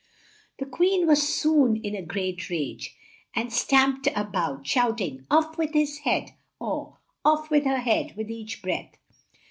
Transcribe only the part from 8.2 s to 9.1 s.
each breath.